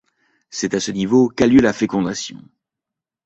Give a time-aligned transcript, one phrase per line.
[0.49, 2.41] C'est à ce niveau qu'a lieu la fécondation.